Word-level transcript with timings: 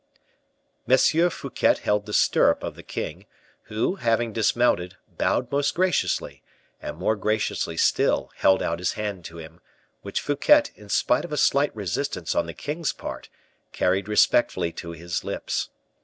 M. 0.89 0.97
Fouquet 1.29 1.75
held 1.83 2.07
the 2.07 2.13
stirrup 2.13 2.63
of 2.63 2.73
the 2.73 2.81
king, 2.81 3.27
who, 3.65 3.97
having 3.97 4.33
dismounted, 4.33 4.97
bowed 5.07 5.51
most 5.51 5.75
graciously, 5.75 6.41
and 6.81 6.97
more 6.97 7.15
graciously 7.15 7.77
still 7.77 8.31
held 8.37 8.63
out 8.63 8.79
his 8.79 8.93
hand 8.93 9.23
to 9.25 9.37
him, 9.37 9.61
which 10.01 10.19
Fouquet, 10.19 10.63
in 10.75 10.89
spite 10.89 11.23
of 11.23 11.31
a 11.31 11.37
slight 11.37 11.75
resistance 11.75 12.33
on 12.33 12.47
the 12.47 12.55
king's 12.55 12.93
part, 12.93 13.29
carried 13.73 14.07
respectfully 14.07 14.71
to 14.71 14.89
his 14.89 15.23
lips. 15.23 15.69